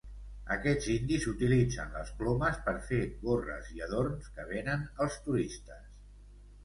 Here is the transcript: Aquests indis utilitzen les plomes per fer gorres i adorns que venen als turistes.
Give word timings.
Aquests 0.53 0.87
indis 0.93 1.27
utilitzen 1.31 1.93
les 1.97 2.09
plomes 2.21 2.57
per 2.69 2.75
fer 2.87 3.01
gorres 3.27 3.71
i 3.75 3.85
adorns 3.89 4.33
que 4.39 4.47
venen 4.55 4.89
als 5.07 5.19
turistes. 5.29 6.01